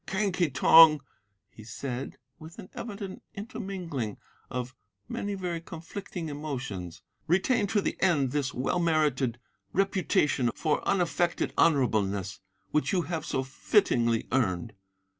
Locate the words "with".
2.39-2.57